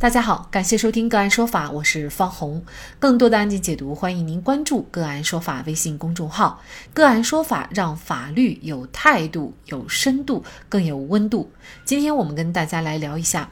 [0.00, 2.64] 大家好，感谢收听个案说法，我是方红。
[2.98, 6.58] 更多的案件解读，欢迎您关注个案说法微信公众号。
[6.94, 11.52] 个案说法让法律有态度、有深度、更有温度。
[11.84, 13.50] 今天我们跟大家来聊一下，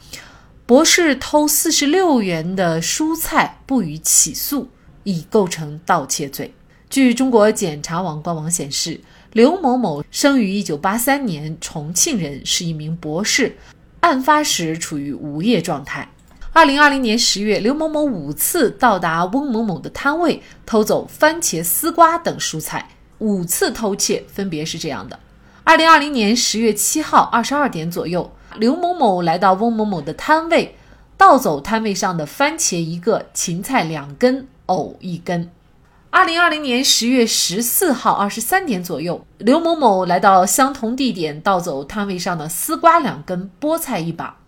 [0.64, 4.70] 博士偷四十六元的蔬菜不予起诉，
[5.04, 6.54] 已构成盗窃罪。
[6.88, 8.98] 据中国检察网官网显示，
[9.34, 13.54] 刘某某生于一九八三年，重庆人，是一名博士，
[14.00, 16.08] 案发时处于无业状态。
[16.52, 22.90] 二零二零年十月，刘某某五次到达翁某某的摊位，偷走番茄、丝瓜等蔬菜。
[23.18, 25.18] 五次偷窃分别是这样的：
[25.64, 30.76] 二零二零年十月七号二十二点左右，刘某某来到翁某某的摊位，
[31.16, 35.50] 盗走摊位上的番茄一个、芹菜两根、藕一根。
[36.10, 44.38] 二零二零年十月十四号二十三点左右，刘某某来到相同地点，盗走摊位上的丝瓜两根、菠菜一把。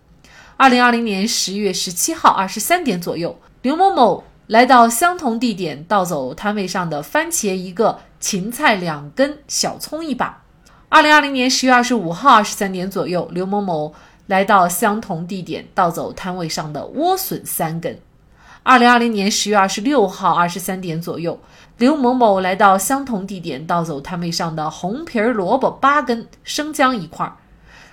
[0.61, 10.43] 二零二零年十月十七号二十三点左右，刘某某来到相同地点，盗走摊位上的番茄一个、芹菜两根、小葱一把。
[10.87, 13.95] 二零二零年十月二十五号二十三点左右，刘某某
[14.27, 17.99] 来到相同地点，盗走摊位上的莴笋三根。
[18.61, 21.39] 二零二零年十月二十六号二十三点左右，
[21.77, 27.35] 刘某某来到相同地点，盗走摊位上的红皮萝卜八根、生姜一块。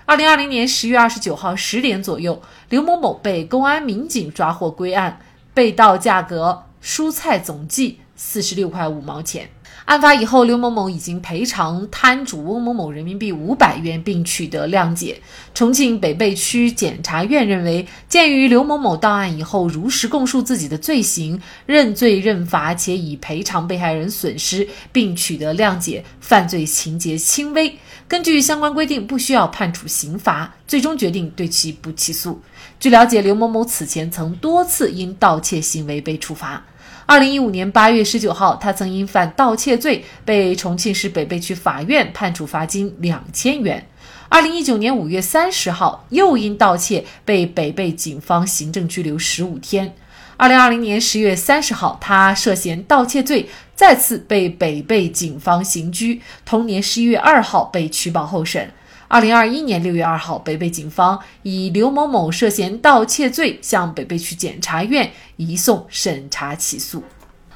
[0.08, 5.20] 二零二零年十月二十九号十点左右，刘某某被公安民警抓获归案，
[5.52, 9.50] 被盗价格蔬菜总计四十六块五毛钱。
[9.84, 15.20] 案发以后，刘某某已经赔偿摊主翁某某人民币五百元，并取得谅解。
[15.54, 27.78] 重庆北碚区检察院认为，鉴于刘某某到案以后如实供述自己的罪行，认罪认罚，且已赔偿被害人损失，并取得谅解，犯罪情节轻微，
[28.08, 32.40] 根据相关规定，不需要判处刑罚，最终决定对其不起诉。
[32.80, 36.64] 据了解，刘某某此前曾多次因盗窃行为被处罚。
[37.04, 43.86] 二零一五年八月十九号，他曾因犯盗窃罪被重庆市北碚区法院判处罚金两千元。
[44.30, 49.94] 二零一九年五月三十号，又因盗窃被北碚警方行政拘留十五天。
[50.38, 58.72] 二零二零年十月三十号，他涉嫌盗窃罪再次被北碚警方刑拘，同年十一月二号被取保候审。
[59.08, 67.02] 二零二一年六月二号，北碚警方以刘某某涉嫌盗窃罪向北碚区检察院移送审查起诉。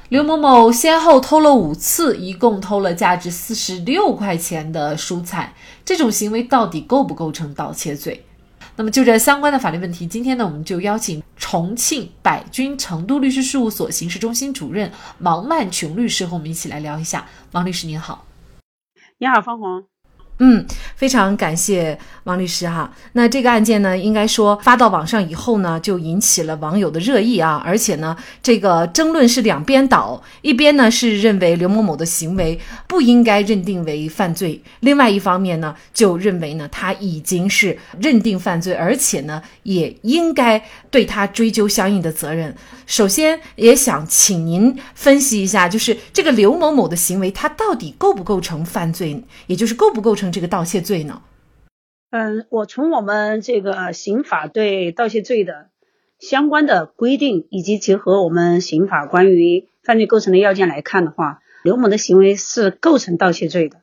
[0.09, 5.53] 刘某某先后偷了五次，一共偷了价值四十六块钱的蔬菜，
[5.85, 8.25] 这种行为到底构不构成盗窃罪？
[8.75, 17.27] 那么就这相关的法律问题，今天呢，我们就邀请重庆百君成都律师事务所刑事中心主任王曼琼律师和我们一起来聊一下。
[17.51, 18.25] 王律师您好，
[19.19, 19.92] 你好，方红。
[20.45, 20.65] 嗯，
[20.97, 22.91] 非常感谢王律师哈。
[23.13, 27.63] 那这个案件呢，应该说发到网上以后呢，就引起了网友的热议啊。
[27.65, 40.61] 而且呢，这个争论是两边倒，一边呢是认为刘某某的行为不应该认定为犯罪，另外一方面呢就认为呢他已经是认定犯罪，而且呢也应该
[40.91, 42.53] 对他追究相应的责任。
[42.85, 50.32] 首先也想请您分析一下，就是这个刘某某的行为，他到底构不构成犯罪，也就是构不构成。
[50.33, 51.21] 这个盗窃罪呢？
[52.09, 55.69] 嗯，我从我们这个刑法对盗窃罪的
[56.19, 63.81] 相关的规定，以及结合我们刑法关于犯罪构成的要件来看的话，刘某的行为是构成盗窃罪的，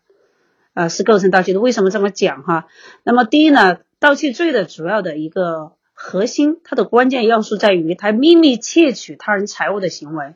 [0.74, 1.60] 呃，是构成盗窃的。
[1.60, 2.66] 为什么这么讲哈？
[3.04, 10.34] 那么第一呢，盗窃罪的主要的一个核心，它的关键要素在于他秘密窃取他人财物的行为，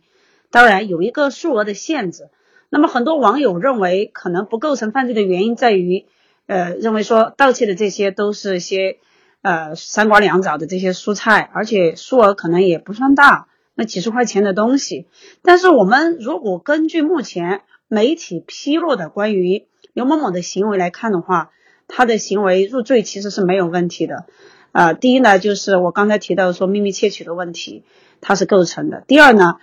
[0.51, 2.29] 当然有一个数额的限制。
[2.75, 6.07] 那么很多网友认为，可能不构成犯罪的原因在于，
[6.49, 8.97] 呃，认为说盗窃的这些都是一些
[9.43, 13.47] 呃三瓜两枣的这些蔬菜，而且数额可能也不算大，
[13.77, 15.07] 那几十块钱的东西。
[15.41, 21.51] 但是我们如果根据目前媒体披露的关于刘某某的行为来看的话，
[21.87, 24.27] 他的行为入罪其实是没有问题的。
[24.73, 27.85] 啊，第一呢，就是我刚才提到说秘密窃取的问题，
[28.21, 29.05] 它是构成的。
[29.07, 29.59] 第二呢，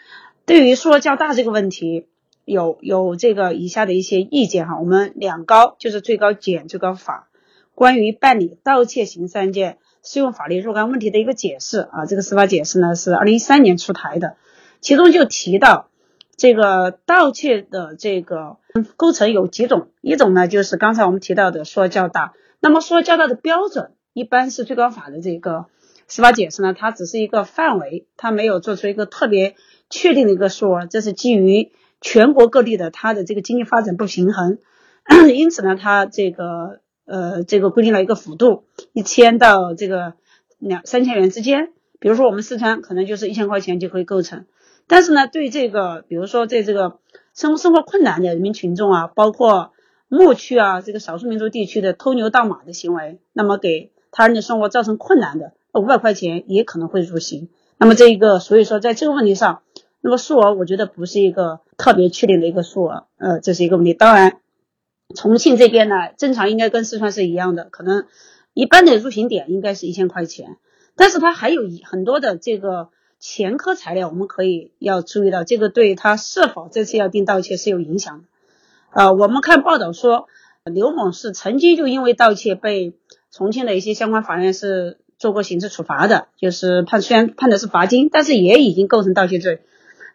[0.45, 2.07] 对于数额较大这个问题。
[2.45, 7.29] 有有这个以下的一些意见哈，我们两高就是最高检、最高法
[7.75, 14.35] 关于办理盗窃刑事案件适用法律若干问题的一个解释啊，这个司法解释呢是二零一三年出台的，
[14.81, 15.89] 其中就提到
[16.35, 18.57] 这个盗窃的这个
[18.97, 25.67] 构成有几种，一种呢就是刚才我们提到的数额较大，那么数额较大的标准一般是最高法的这个
[26.07, 29.55] 司法解释呢，它只是一个范围，它没有做出一个特别
[29.89, 31.71] 确定的一个数额，这是基于。
[32.01, 34.57] 全国各地的它的这个经济发展不平衡，
[35.33, 40.13] 因此呢，它这个呃这个规定了一个幅度，一千到这个
[40.59, 41.71] 两三千元之间。
[42.00, 44.45] 比如说我们四川可能就是一千块钱就可以构成，
[44.88, 46.98] 但是呢，对这个比如说在这个
[47.36, 49.71] 生生活困难的人民群众啊，包括
[50.07, 57.50] 牧区啊这个少数民族地区的偷牛盗马的行为，那么给他人的生活造成困难的，五百块钱也可能会入刑。
[57.77, 59.62] 那么这一个，所以说在这个问题上，
[60.01, 63.95] 那么数额我觉得不是一个特别确定的一个数额，呃，这是一个问题。
[63.95, 64.38] 当然，
[65.16, 68.06] 重庆这边呢，正常应该跟四川是一样的，可能
[68.54, 70.57] 一般的入刑点应该是一千块钱，
[70.95, 72.89] 但是它还有一很多的这个
[73.19, 78.24] 前科材料，我们可以要注意到，这个对他是否这次要定盗窃是有影响的。
[78.94, 80.27] 呃，我们看报道说，
[80.66, 82.94] 刘某是曾经就因为盗窃被
[83.31, 85.00] 重庆的一些相关法院是。
[85.22, 89.62] 做过刑事处罚的，就是判虽然判的是罚金，但是也已经构成盗窃罪。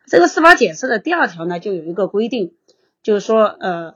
[0.07, 2.55] 这个司法解释的第二条呢，就有一个规定，
[3.03, 3.95] 就是说，呃，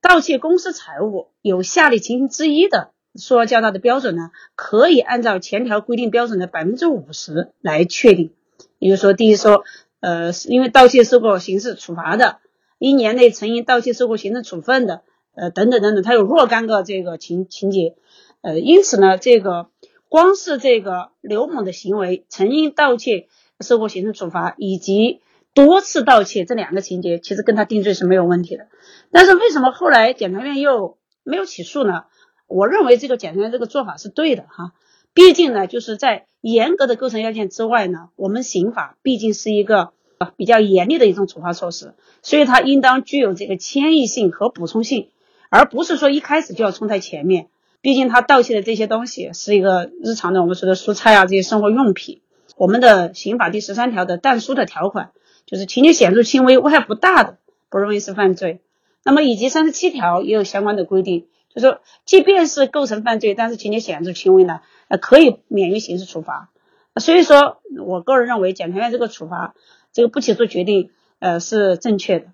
[0.00, 8.32] 盗窃公私财物有下列情形之一的，数额较大的标准呢，可以按照前条规定标准的百分之五十来确定。
[8.78, 9.64] 也就是说，第一说，
[10.00, 12.38] 呃，因为盗窃受过刑事处罚的，
[12.78, 15.02] 一年内曾因盗窃受过行政处分的，
[15.34, 17.96] 呃，等等等等，它有若干个这个情情节，
[18.42, 19.70] 呃，因此呢，这个。
[20.10, 23.28] 光是这个刘某的行为，曾因盗窃
[23.60, 25.20] 受过行政处罚，以及
[25.66, 28.68] 多次盗窃这两个情节，其实跟他定罪是没有问题的。
[29.10, 32.04] 但是为什么后来检察院又没有起诉呢？
[32.46, 34.70] 我认为这个检察院这个做法是对的哈。
[35.14, 39.94] 毕竟呢，就是在严格的构成要件之外呢，我们刑法毕竟是一个
[40.36, 45.10] 比较严厉的一种处罚措施，所以它应当具有这个迁移性和补充性，
[45.50, 47.48] 而不是说一开始就要冲在前面。
[47.80, 52.20] 毕竟他盗窃的这些东西是一个日常的，我们说的蔬菜啊这些生活用品。
[52.56, 55.12] 我们的刑法第十三条的但书的条款，
[55.50, 57.38] 就是情节显著轻微、危害不大的，
[57.70, 58.60] 不容易是犯罪。
[59.02, 66.50] 那么以及三十七条也有相关的规定，就说即便是构成犯罪，但是情节显著轻微呢，呃可以免于刑事处罚。
[66.96, 69.54] 所以说我个人认为，检察院这个处罚
[69.94, 72.26] 这个不起诉决定，呃是正确的。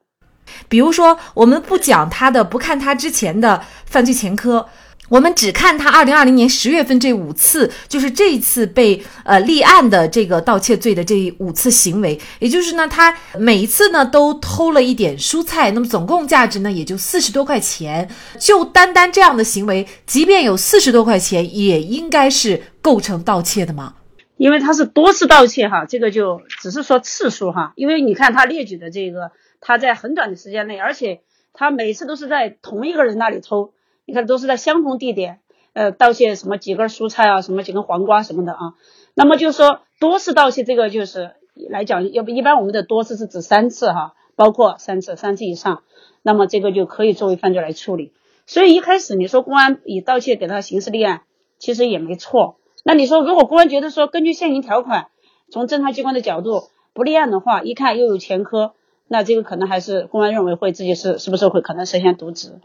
[0.69, 4.69] 比如说，我们不讲他的，不看他之前的犯罪前科。
[5.11, 18.09] 我们只看他二零二零年十月份这五次，就是这一次被呃立案的这个盗窃罪的这五次行为，也就是呢，他每一次呢都偷了一点蔬菜，那么总共价值呢也就四十多块钱。
[18.39, 23.95] 就单单这样的行为，即便有四十多块钱，也应该是构成盗窃的吗？
[24.39, 27.73] 因为他是多次盗窃哈，这个就只是说次数哈。
[27.77, 29.31] 因为你看他列举的这个，
[29.61, 31.21] 他在很短的时间内，而且
[31.53, 33.73] 他每次都是在同一个人那里偷。
[34.07, 35.41] 你看，都是在相同地点，
[35.73, 38.75] 呃，盗窃什么几根蔬菜啊，什么几根黄瓜什么的啊。
[39.15, 41.33] 那么就是说多次盗窃，这个就是
[41.71, 45.83] 来讲，要不一般我们的多次是指三次哈，包括三次、三次以上，
[46.23, 48.13] 那么这个就可以作为犯罪来处理。
[48.47, 51.23] 所以一开始你说公安以盗窃给他刑事立案，
[51.59, 52.57] 其实也没错。
[52.83, 55.07] 那你说如果公安觉得说根据现行条款，
[55.51, 58.75] 从侦查机关的角度不立案的话，一看又有前科，
[59.09, 62.61] 那这个可能还是公安认为会自己是是不是会可能涉嫌渎职。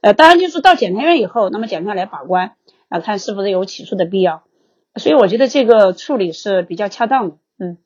[0.00, 2.56] 呃，当然就是到检察院以后，那么检察院来把关
[2.88, 4.44] 啊，看是不是有起诉的必要，
[4.96, 7.78] 所以我觉得这个处理是比较恰当的，嗯。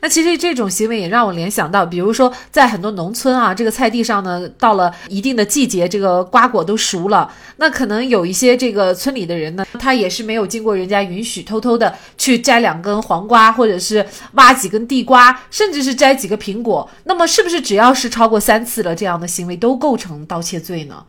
[0.00, 16.88] 那其实这种行为也让我联想到，比如说在很多农村啊，这个菜地上呢，到了一定的季节，这个瓜果都熟了，那可能有一些这个村里的人呢，他也是没有经过人家允许，偷偷的去摘两根黄瓜，或者是挖几根地瓜，甚至是摘几个苹果。
[17.04, 21.04] 那么是不是只要是超过三次了，这样的行为都构成盗窃罪呢？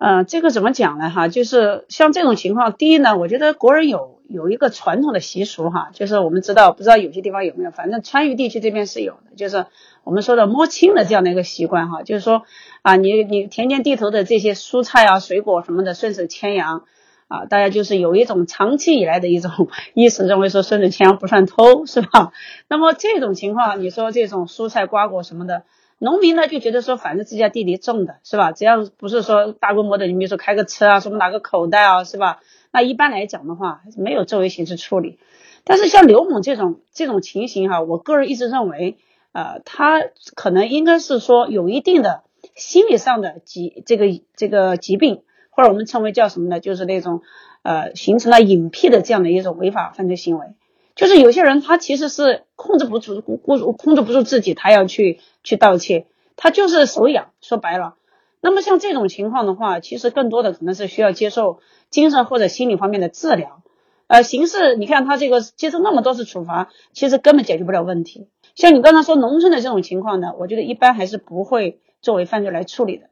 [0.00, 1.10] 嗯，这个怎么讲呢？
[1.10, 4.18] 哈，就是像这种情况，第一呢，我觉得国人有。
[4.30, 9.66] 有一个传统的习俗哈，就是我们知道，不知道有些地方有没有，反正川渝地区这边是有的，就是
[10.04, 12.44] 我们说的摸清的这样的一个习惯哈，就是说
[12.82, 16.84] 啊，你你田间地头的这些蔬菜啊、水果什么的，顺手牵羊
[17.26, 19.50] 啊，大家就是有一种长期以来的一种
[19.94, 22.30] 意识，认为说顺手牵羊不算偷，是吧？
[22.70, 25.64] 那么这种情况，你说这种蔬菜瓜果什么的，
[26.02, 28.52] 农民呢就觉得说，反正自家地里种的是吧？
[28.52, 32.40] 只要不是说大规模的，你比如说开个车啊，什么拿个口袋啊，是吧？
[32.72, 35.18] 那一般来讲的话，没有作为刑事处理。
[35.62, 38.96] 但是像刘某这种这种情形哈，我个人一直认为，
[39.32, 40.00] 呃，他
[40.34, 42.22] 可能应该是说有一定的
[42.54, 46.60] 心理上的疾这个这个疾病，或者我们称为叫什么呢？
[46.60, 47.20] 就是那种
[47.62, 50.46] 呃形成了隐蔽的这样的一种违法犯罪行为。
[50.94, 56.06] 就是有些人他其实是控制不住，控控制不住自己，他要去去盗窃，
[56.36, 57.30] 他就是手痒。
[57.40, 57.94] 说白了，
[58.40, 61.60] 那么像这种情况的话，其实更多的可能是需要接受。
[61.90, 63.64] 精神或者心理方面的治疗，
[64.06, 68.28] 呃，刑事你看他这个接受那么多次处罚，其实根本解决不了问题。
[68.54, 73.06] 像你刚才说农村的这种情况呢，我觉得一般还是不会作为犯罪来处理的。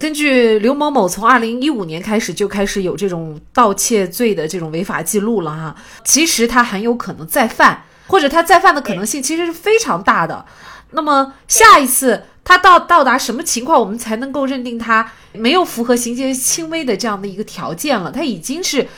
[0.00, 10.46] 根据刘某某从二零一五年开始就开始有这种盗窃罪的这种违法记录了哈，其实他很有可能再犯，或者他再犯的可能性其实是非常大的。
[10.92, 18.10] 那么下一次他到到达什么情况，我们才能够认定他没有符合情节轻微的这样的一个条件了？
[18.10, 18.88] 他已经是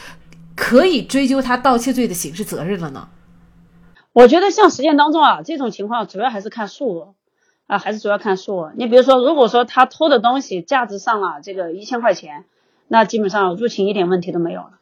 [0.54, 3.08] 可以追究他盗窃罪的刑事责任了呢？
[4.12, 7.14] 我觉得像实践当中啊，这种情况主要还是看数额。
[7.72, 8.72] 啊，还是主要看数额。
[8.76, 12.44] 你比如说，如果说他偷的东西价值上了这个一千块钱，
[12.86, 14.72] 那基本上入侵一点问题都没有了。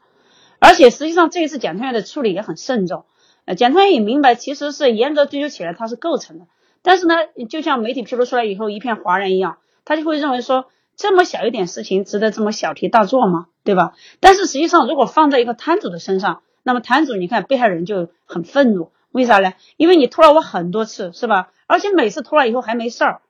[0.59, 3.05] 而且实际上这一次检察院的处理也很慎重，
[3.45, 6.47] 呃，检察院也明白其实是严格追究起来它是构成的。
[6.83, 7.15] 但是呢，
[7.49, 10.67] 就像媒体披露出来以后一片哗然一样，他就会认为说
[10.97, 13.47] 这么小一点事情值得这么小题大做吗？
[13.63, 13.93] 对吧？
[14.19, 19.53] 但是实际上如果放在一个摊主的身上，那么摊主你看被害人就很愤怒，为啥呢？
[19.77, 21.51] 因为你偷了我很多次，是吧？
[21.71, 23.21] 而且每次偷了以后还没事儿，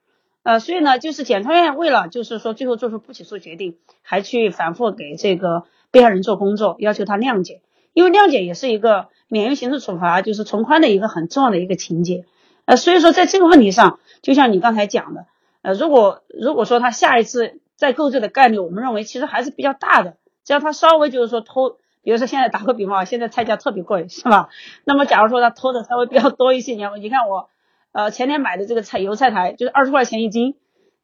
[0.44, 7.60] 呃，所以呢，就是检察院为了就是说最后做出不起诉决定，还去反复给这个被害人做工作，要求他谅解，
[7.92, 12.24] 因为谅解也是一个免于刑事处罚，就是从宽的一个很重要的一个情节，
[12.64, 15.26] 呃，所以说在这个问题上，就像你刚才讲的，
[15.60, 20.16] 呃，如果如果说他下一次再构罪的概率，我们认为其实还是比较大的，
[20.46, 24.48] 只要他稍微就是说偷，比如说现在打个比方，现在菜价特别贵，是吧？
[24.84, 27.50] 那么假如说他偷的稍微比较多一些，你你看我。
[27.92, 30.54] 呃，前天买的这个菜油菜苔就是二十块钱一斤，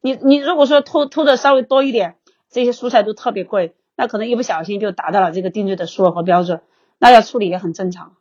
[0.01, 2.17] 你你如果说偷偷的稍微多一点，
[2.49, 6.61] 这些蔬菜都特别贵，那可能一不小心就达到了这个定罪的数额和标准，
[6.99, 8.15] 那要处理也很正常。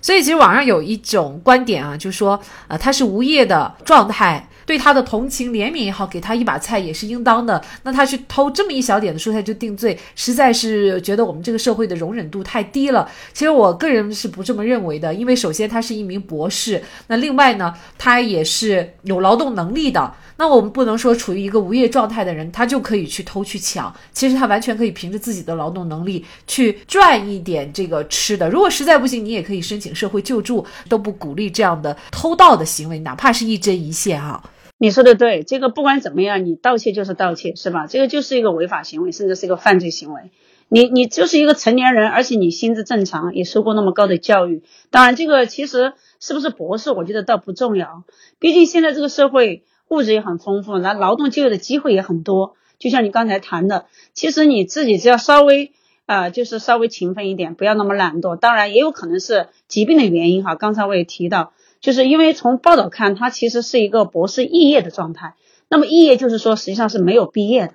[0.00, 4.46] 所以其实网上有一种观点啊，就说，呃，他是无业的状态。
[4.66, 7.60] 对他的同情怜悯也好，给他一把菜也是应当的。
[7.82, 13.10] 那他去偷这么一小点的蔬菜就定罪，实在是觉得我们这个社会的容忍度太低了。
[13.32, 20.14] 其实我个人是不这么认为的，因为首先他是一名博士，那另外呢，他也是有劳动能力的。
[20.36, 23.92] 那我们不能说处于一个无业状态的人，他就可以去偷去抢。
[24.12, 28.48] 其实他完全可以凭着自己的劳动能力去赚一点这个吃的。
[28.48, 34.44] 如果实在不行，你也可以申请社会救助，都不鼓励这样的偷盗的行为，哪怕是一针一线哈。
[34.78, 37.86] 你说的对，这个不管怎么样，你盗窃就是盗窃，是吧？
[37.86, 40.30] 这个就是一个违法行为，甚至是一个犯罪行为。
[40.68, 44.62] 你你就是一个成年人，而且你心智正常，也受过那么高的教育。
[44.90, 48.04] 当然，这个其实是不是博士，我觉得倒不重要。
[48.38, 52.54] 毕竟现在这个社会物质也很丰富，那劳动就业的机会也很多。
[52.78, 55.72] 就像你刚才谈的，其实你自己只要稍微
[56.10, 58.34] 啊，就是稍微勤奋一点，不要那么懒惰。
[58.34, 60.56] 当然，也有可能是疾病的原因哈。
[60.56, 61.52] 刚才我也提到。
[61.80, 65.34] 就是因为从报道看，他其实是一个博士肄业的状态。
[65.68, 67.72] 那么肄业就是说，实际上是没有毕业的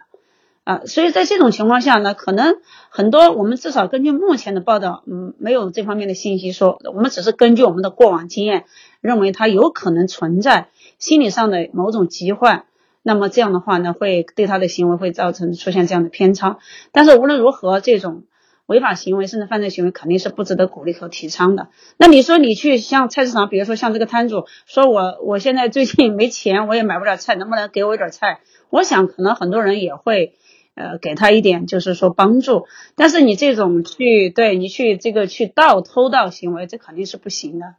[0.64, 0.82] 啊。
[0.86, 2.58] 所以在这种情况下呢，可能
[2.90, 8.66] 很多我们至少根据目前的报道，嗯，没有这方面的信息说，我们只是根据我们的过往经验，
[9.02, 10.68] 认为他有可能存在
[11.00, 12.66] 心理上的某种疾患。
[13.06, 16.58] 那么这样的话呢，会对他的行为会造成出现这样的偏差。
[16.92, 18.24] 但是无论如何，这种。
[18.68, 21.68] 违法行为甚至犯罪行为肯定是不值得鼓励和提倡的。
[21.98, 28.40] 那你说你去像菜市场，比如说像这个摊主说，我我现在最近没钱，我也买不了菜，能不能给我一点菜？
[28.72, 30.34] 我想可能很多人也会
[30.74, 32.66] 呃给他一点，就是说帮助。
[32.96, 37.76] 但是你这种去对你去这个去盗偷盗行为，这肯定是不行的。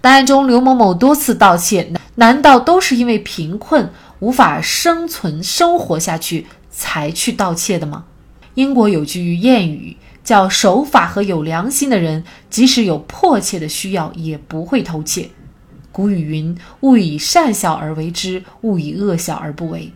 [0.00, 8.04] 档案中刘某某多次盗窃，难道都是因为贫困无法生存生活下去才去盗窃的吗？
[8.54, 9.96] 英国有句谚语。
[10.26, 15.30] 叫守法和有良心的人，即使有迫切的需要，也不会偷窃。
[15.92, 19.92] 古语云：“勿以善小而为之，勿以恶小而不为。”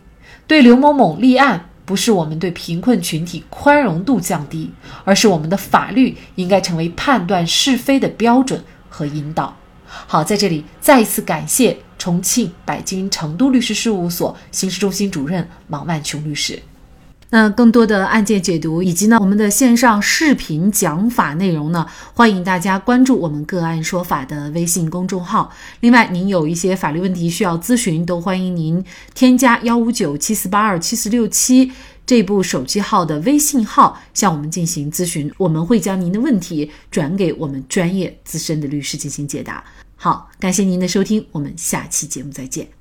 [0.47, 4.71] 对刘某某立案，不是我们对贫困群体宽容度降低，
[5.03, 9.57] 而是我们的法律应该成为判断是非的标准和引导。
[9.85, 16.59] 好，在这里再一次感谢重庆百金成都律师事务所刑事中心主任王万琼律师。
[17.29, 25.53] 那更多的案件解读以及呢我们的线上视频讲法内容呢，欢迎大家关注我们个案说法的微信公众号。
[25.81, 31.71] 另外，您有一些法律问题需要咨询，都欢迎您添加幺五九七四八二七四六七
[32.05, 39.63] 这部手机号的微信号向我们进行咨询，我们会将您的问题转给我们专业资深的律师进行解答。
[40.03, 42.80] 好，感谢您的收听，我们下期节目再见。